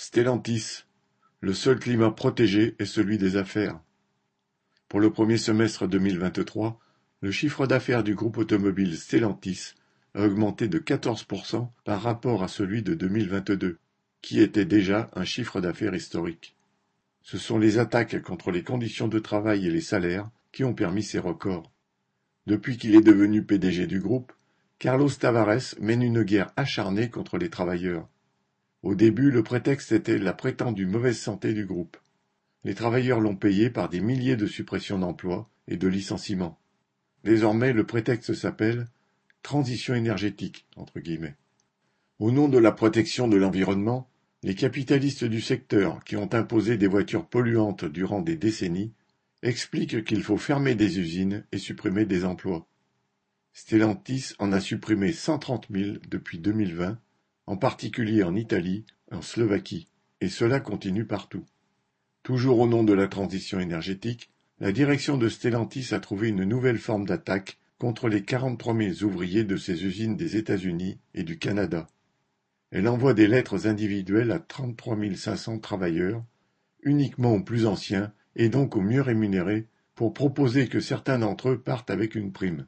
Stellantis, 0.00 0.84
le 1.40 1.52
seul 1.52 1.80
climat 1.80 2.12
protégé 2.12 2.76
est 2.78 2.86
celui 2.86 3.18
des 3.18 3.36
affaires. 3.36 3.80
Pour 4.88 5.00
le 5.00 5.10
premier 5.10 5.38
semestre 5.38 5.88
2023, 5.88 6.78
le 7.20 7.32
chiffre 7.32 7.66
d'affaires 7.66 8.04
du 8.04 8.14
groupe 8.14 8.38
automobile 8.38 8.96
Stellantis 8.96 9.74
a 10.14 10.22
augmenté 10.22 10.68
de 10.68 10.78
14% 10.78 11.68
par 11.82 12.00
rapport 12.00 12.44
à 12.44 12.48
celui 12.48 12.84
de 12.84 12.94
2022, 12.94 13.80
qui 14.22 14.40
était 14.40 14.64
déjà 14.64 15.10
un 15.14 15.24
chiffre 15.24 15.60
d'affaires 15.60 15.96
historique. 15.96 16.54
Ce 17.20 17.36
sont 17.36 17.58
les 17.58 17.78
attaques 17.78 18.22
contre 18.22 18.52
les 18.52 18.62
conditions 18.62 19.08
de 19.08 19.18
travail 19.18 19.66
et 19.66 19.70
les 19.72 19.80
salaires 19.80 20.30
qui 20.52 20.62
ont 20.62 20.74
permis 20.74 21.02
ces 21.02 21.18
records. 21.18 21.72
Depuis 22.46 22.76
qu'il 22.76 22.94
est 22.94 23.00
devenu 23.00 23.42
PDG 23.42 23.88
du 23.88 23.98
groupe, 23.98 24.32
Carlos 24.78 25.10
Tavares 25.10 25.74
mène 25.80 26.04
une 26.04 26.22
guerre 26.22 26.52
acharnée 26.54 27.10
contre 27.10 27.36
les 27.36 27.50
travailleurs. 27.50 28.08
Au 28.82 28.94
début, 28.94 29.30
le 29.30 29.42
prétexte 29.42 29.90
était 29.92 30.18
la 30.18 30.32
prétendue 30.32 30.86
mauvaise 30.86 31.18
santé 31.18 31.52
du 31.52 31.66
groupe. 31.66 31.96
Les 32.64 32.74
travailleurs 32.74 33.20
l'ont 33.20 33.36
payé 33.36 33.70
par 33.70 33.88
des 33.88 34.00
milliers 34.00 34.36
de 34.36 34.46
suppressions 34.46 34.98
d'emplois 34.98 35.48
et 35.66 35.76
de 35.76 35.88
licenciements. 35.88 36.58
Désormais, 37.24 37.72
le 37.72 37.84
prétexte 37.84 38.34
s'appelle 38.34 38.86
transition 39.42 39.94
énergétique, 39.94 40.66
entre 40.76 41.00
guillemets. 41.00 41.36
Au 42.20 42.30
nom 42.30 42.48
de 42.48 42.58
la 42.58 42.72
protection 42.72 43.26
de 43.28 43.36
l'environnement, 43.36 44.08
les 44.44 44.54
capitalistes 44.54 45.24
du 45.24 45.40
secteur, 45.40 46.04
qui 46.04 46.16
ont 46.16 46.32
imposé 46.32 46.76
des 46.76 46.86
voitures 46.86 47.26
polluantes 47.26 47.84
durant 47.84 48.20
des 48.20 48.36
décennies, 48.36 48.92
expliquent 49.42 50.04
qu'il 50.04 50.22
faut 50.22 50.36
fermer 50.36 50.74
des 50.74 51.00
usines 51.00 51.44
et 51.50 51.58
supprimer 51.58 52.06
des 52.06 52.24
emplois. 52.24 52.66
Stellantis 53.52 54.34
en 54.38 54.52
a 54.52 54.60
supprimé 54.60 55.12
130 55.12 55.66
000 55.70 55.96
depuis 56.08 56.38
2020 56.38 56.98
en 57.48 57.56
particulier 57.56 58.22
en 58.24 58.36
Italie, 58.36 58.84
en 59.10 59.22
Slovaquie, 59.22 59.88
et 60.20 60.28
cela 60.28 60.60
continue 60.60 61.06
partout. 61.06 61.46
Toujours 62.22 62.58
au 62.58 62.66
nom 62.66 62.84
de 62.84 62.92
la 62.92 63.08
transition 63.08 63.58
énergétique, 63.58 64.28
la 64.60 64.70
direction 64.70 65.16
de 65.16 65.30
Stellantis 65.30 65.94
a 65.94 65.98
trouvé 65.98 66.28
une 66.28 66.44
nouvelle 66.44 66.76
forme 66.76 67.06
d'attaque 67.06 67.58
contre 67.78 68.10
les 68.10 68.22
43 68.22 68.76
000 68.76 69.02
ouvriers 69.02 69.44
de 69.44 69.56
ses 69.56 69.82
usines 69.82 70.14
des 70.14 70.36
États-Unis 70.36 70.98
et 71.14 71.22
du 71.22 71.38
Canada. 71.38 71.88
Elle 72.70 72.86
envoie 72.86 73.14
des 73.14 73.26
lettres 73.26 73.66
individuelles 73.66 74.30
à 74.30 74.40
33 74.40 74.98
500 75.16 75.60
travailleurs, 75.60 76.22
uniquement 76.82 77.32
aux 77.32 77.42
plus 77.42 77.64
anciens 77.64 78.12
et 78.36 78.50
donc 78.50 78.76
aux 78.76 78.82
mieux 78.82 79.00
rémunérés, 79.00 79.68
pour 79.94 80.12
proposer 80.12 80.68
que 80.68 80.80
certains 80.80 81.20
d'entre 81.20 81.48
eux 81.48 81.58
partent 81.58 81.90
avec 81.90 82.14
une 82.14 82.30
prime. 82.30 82.66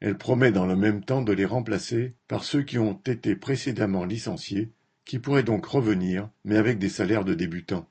Elle 0.00 0.16
promet 0.16 0.52
dans 0.52 0.66
le 0.66 0.76
même 0.76 1.02
temps 1.02 1.22
de 1.22 1.32
les 1.32 1.44
remplacer 1.44 2.14
par 2.28 2.44
ceux 2.44 2.62
qui 2.62 2.78
ont 2.78 3.00
été 3.06 3.34
précédemment 3.34 4.04
licenciés, 4.04 4.70
qui 5.04 5.18
pourraient 5.18 5.42
donc 5.42 5.66
revenir, 5.66 6.30
mais 6.44 6.56
avec 6.56 6.78
des 6.78 6.88
salaires 6.88 7.24
de 7.24 7.34
débutants. 7.34 7.88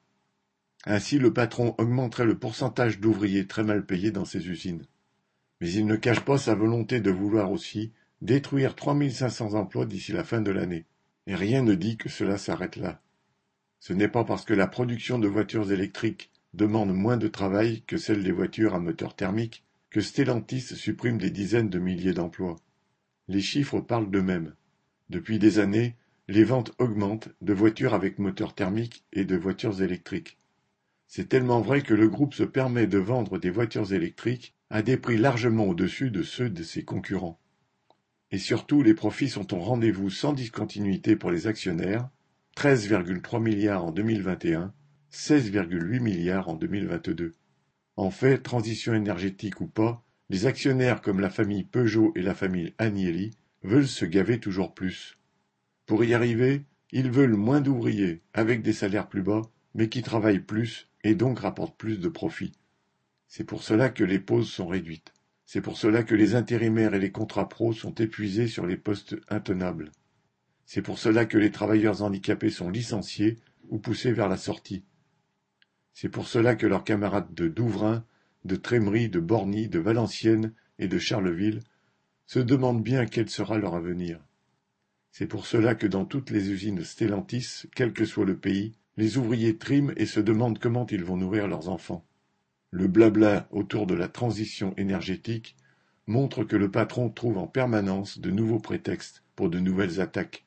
Ainsi 0.85 1.19
le 1.19 1.33
patron 1.33 1.75
augmenterait 1.77 2.25
le 2.25 2.37
pourcentage 2.37 2.99
d'ouvriers 2.99 3.47
très 3.47 3.63
mal 3.63 3.85
payés 3.85 4.11
dans 4.11 4.23
ses 4.23 4.47
usines. 4.47 4.85
Mais 5.59 5.71
il 5.71 5.85
ne 5.85 5.95
cache 5.95 6.21
pas 6.21 6.37
sa 6.37 6.55
volonté 6.55 7.01
de 7.01 7.11
vouloir 7.11 7.51
aussi 7.51 7.91
détruire 8.21 8.75
3500 8.75 9.53
emplois 9.55 9.85
d'ici 9.85 10.11
la 10.13 10.23
fin 10.23 10.39
de 10.39 10.51
l'année. 10.51 10.85
Et 11.25 11.35
rien 11.35 11.61
ne 11.61 11.73
dit 11.73 11.97
que 11.97 12.07
cela 12.07 12.37
s'arrête 12.37 12.77
là. 12.77 13.01
Ce 13.79 13.91
n'est 13.91 14.07
pas 14.07 14.23
parce 14.23 14.45
que 14.45 14.53
la 14.53 14.67
production 14.67 15.19
de 15.19 15.27
voitures 15.27 15.71
électriques 15.71 16.31
demande 16.53 16.93
moins 16.93 17.17
de 17.17 17.27
travail 17.27 17.83
que 17.85 17.97
celle 17.97 18.23
des 18.23 18.31
voitures 18.31 18.73
à 18.73 18.79
moteur 18.79 19.15
thermique 19.15 19.63
que 19.97 20.03
Stellantis 20.03 20.75
supprime 20.75 21.17
des 21.17 21.31
dizaines 21.31 21.71
de 21.71 21.79
milliers 21.79 22.13
d'emplois. 22.13 22.57
Les 23.27 23.41
chiffres 23.41 23.79
parlent 23.79 24.11
d'eux-mêmes. 24.11 24.53
Depuis 25.09 25.39
des 25.39 25.57
années, 25.57 25.95
les 26.27 26.43
ventes 26.43 26.71
augmentent 26.77 27.29
de 27.41 27.51
voitures 27.51 27.95
avec 27.95 28.19
moteur 28.19 28.53
thermique 28.53 29.03
et 29.11 29.25
de 29.25 29.35
voitures 29.35 29.81
électriques. 29.81 30.37
C'est 31.07 31.29
tellement 31.29 31.61
vrai 31.61 31.81
que 31.81 31.95
le 31.95 32.07
groupe 32.09 32.35
se 32.35 32.43
permet 32.43 32.85
de 32.85 32.99
vendre 32.99 33.39
des 33.39 33.49
voitures 33.49 33.91
électriques 33.91 34.53
à 34.69 34.83
des 34.83 34.97
prix 34.97 35.17
largement 35.17 35.65
au-dessus 35.65 36.11
de 36.11 36.21
ceux 36.21 36.51
de 36.51 36.61
ses 36.61 36.83
concurrents. 36.83 37.39
Et 38.29 38.37
surtout, 38.37 38.83
les 38.83 38.93
profits 38.93 39.29
sont 39.29 39.51
au 39.55 39.59
rendez-vous 39.59 40.11
sans 40.11 40.33
discontinuité 40.33 41.15
pour 41.15 41.31
les 41.31 41.47
actionnaires, 41.47 42.07
13,3 42.55 43.41
milliards 43.41 43.83
en 43.83 43.91
2021, 43.91 44.75
16,8 45.11 45.99
milliards 46.01 46.49
en 46.49 46.53
2022. 46.53 47.33
En 47.97 48.11
fait, 48.11 48.37
transition 48.37 48.93
énergétique 48.93 49.59
ou 49.59 49.65
pas, 49.65 50.03
les 50.29 50.45
actionnaires 50.45 51.01
comme 51.01 51.19
la 51.19 51.31
famille 51.31 51.63
Peugeot 51.63 52.13
et 52.15 52.21
la 52.21 52.35
famille 52.35 52.75
Agnelli 52.77 53.31
veulent 53.63 53.87
se 53.87 54.05
gaver 54.05 54.39
toujours 54.39 54.75
plus. 54.75 55.17
Pour 55.87 56.03
y 56.03 56.13
arriver, 56.13 56.63
ils 56.91 57.09
veulent 57.09 57.35
moins 57.35 57.59
d'ouvriers, 57.59 58.21
avec 58.35 58.61
des 58.61 58.73
salaires 58.73 59.09
plus 59.09 59.23
bas, 59.23 59.41
mais 59.73 59.89
qui 59.89 60.03
travaillent 60.03 60.39
plus 60.39 60.89
et 61.03 61.15
donc 61.15 61.39
rapportent 61.39 61.77
plus 61.77 61.99
de 61.99 62.07
profits. 62.07 62.53
C'est 63.27 63.43
pour 63.43 63.63
cela 63.63 63.89
que 63.89 64.03
les 64.03 64.19
pauses 64.19 64.51
sont 64.51 64.67
réduites. 64.67 65.13
C'est 65.45 65.61
pour 65.61 65.77
cela 65.77 66.03
que 66.03 66.15
les 66.15 66.35
intérimaires 66.35 66.93
et 66.93 66.99
les 66.99 67.11
contrats 67.11 67.49
pros 67.49 67.73
sont 67.73 67.95
épuisés 67.95 68.47
sur 68.47 68.67
les 68.67 68.77
postes 68.77 69.15
intenables. 69.27 69.91
C'est 70.65 70.83
pour 70.83 70.99
cela 70.99 71.25
que 71.25 71.37
les 71.37 71.51
travailleurs 71.51 72.03
handicapés 72.03 72.51
sont 72.51 72.69
licenciés 72.69 73.37
ou 73.69 73.79
poussés 73.79 74.11
vers 74.11 74.29
la 74.29 74.37
sortie. 74.37 74.83
C'est 75.99 76.09
pour 76.09 76.27
cela 76.27 76.53
que 76.53 76.67
leurs 76.67 76.83
camarades 76.83 77.33
de 77.33 77.47
Douvrin, 77.47 78.05
de 78.45 78.55
Trémery, 78.55 79.09
de 79.09 79.19
Borny, 79.19 79.67
de 79.67 79.79
Valenciennes 79.79 80.53
et 80.77 80.87
de 80.87 80.99
Charleville 80.99 81.61
se 82.27 82.37
demandent 82.37 82.83
bien 82.83 83.07
quel 83.07 83.31
sera 83.31 83.57
leur 83.57 83.73
avenir. 83.73 84.19
C'est 85.11 85.25
pour 85.25 85.47
cela 85.47 85.73
que 85.73 85.87
dans 85.87 86.05
toutes 86.05 86.29
les 86.29 86.51
usines 86.51 86.83
Stellantis, 86.83 87.63
quel 87.73 87.93
que 87.93 88.05
soit 88.05 88.25
le 88.25 88.37
pays, 88.37 88.75
les 88.95 89.17
ouvriers 89.17 89.57
triment 89.57 89.91
et 89.97 90.05
se 90.05 90.19
demandent 90.19 90.59
comment 90.59 90.85
ils 90.85 91.03
vont 91.03 91.17
nourrir 91.17 91.47
leurs 91.47 91.67
enfants. 91.67 92.05
Le 92.69 92.87
blabla 92.87 93.47
autour 93.49 93.87
de 93.87 93.95
la 93.95 94.07
transition 94.07 94.75
énergétique 94.77 95.55
montre 96.05 96.43
que 96.43 96.57
le 96.57 96.69
patron 96.69 97.09
trouve 97.09 97.39
en 97.39 97.47
permanence 97.47 98.19
de 98.19 98.29
nouveaux 98.29 98.59
prétextes 98.59 99.23
pour 99.35 99.49
de 99.49 99.57
nouvelles 99.57 99.99
attaques. 99.99 100.45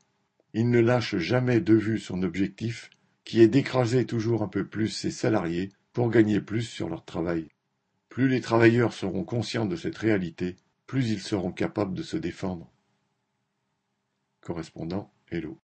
Il 0.54 0.70
ne 0.70 0.78
lâche 0.78 1.16
jamais 1.16 1.60
de 1.60 1.74
vue 1.74 1.98
son 1.98 2.22
objectif 2.22 2.88
qui 3.30 3.40
est 3.42 3.46
d'écraser 3.46 4.06
toujours 4.06 4.42
un 4.42 4.48
peu 4.48 4.66
plus 4.66 4.88
ses 4.88 5.12
salariés 5.12 5.70
pour 5.92 6.10
gagner 6.10 6.40
plus 6.40 6.64
sur 6.64 6.88
leur 6.88 7.04
travail. 7.04 7.46
Plus 8.08 8.26
les 8.26 8.40
travailleurs 8.40 8.92
seront 8.92 9.22
conscients 9.22 9.66
de 9.66 9.76
cette 9.76 9.98
réalité, 9.98 10.56
plus 10.88 11.10
ils 11.10 11.20
seront 11.20 11.52
capables 11.52 11.94
de 11.94 12.02
se 12.02 12.16
défendre. 12.16 12.72
Correspondant 14.40 15.12
Hello. 15.30 15.56